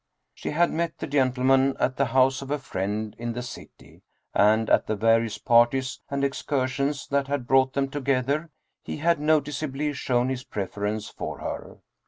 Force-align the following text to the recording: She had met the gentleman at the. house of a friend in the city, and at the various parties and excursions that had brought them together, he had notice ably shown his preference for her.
She 0.33 0.49
had 0.49 0.71
met 0.71 0.97
the 0.97 1.05
gentleman 1.05 1.77
at 1.79 1.95
the. 1.95 2.05
house 2.07 2.41
of 2.41 2.49
a 2.49 2.57
friend 2.57 3.15
in 3.19 3.33
the 3.33 3.43
city, 3.43 4.01
and 4.33 4.67
at 4.67 4.87
the 4.87 4.95
various 4.95 5.37
parties 5.37 5.99
and 6.09 6.23
excursions 6.23 7.05
that 7.09 7.27
had 7.27 7.45
brought 7.45 7.73
them 7.73 7.87
together, 7.87 8.49
he 8.83 8.97
had 8.97 9.19
notice 9.19 9.61
ably 9.61 9.93
shown 9.93 10.29
his 10.29 10.43
preference 10.43 11.07
for 11.07 11.37
her. 11.37 11.77